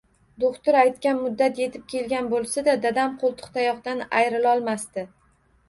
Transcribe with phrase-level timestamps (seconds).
[0.43, 5.09] Doʻxtir aytgan muddat yetib kelgan boʻlsa-da, dadam qoʻltiqtayoqdan ayrilolmasdi.